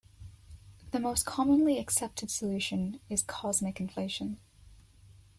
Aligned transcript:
The 0.89 0.99
most 0.99 1.27
commonly 1.27 1.77
accepted 1.77 2.31
solution 2.31 2.99
is 3.07 3.21
cosmic 3.21 3.79
inflation. 3.79 4.39